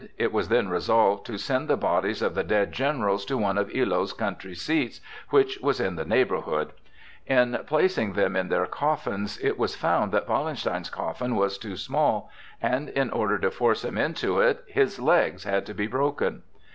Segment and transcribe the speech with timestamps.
[0.17, 3.69] It was then resolved to send the bodies of the dead generals to one of
[3.69, 6.73] Illo's country seats, which was in the neighborhood.
[7.27, 12.31] In placing them in their coffins, it was found that Wallenstein's coffin was too small,
[12.59, 16.41] and in order to force him into it his legs had to be broken.